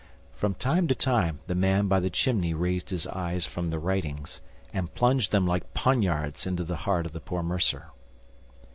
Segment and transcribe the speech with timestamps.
[0.33, 4.41] From time to time the man by the chimney raised his eyes from the writings,
[4.73, 7.91] and plunged them like poniards into the heart of the poor mercer.